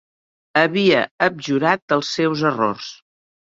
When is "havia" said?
0.61-1.03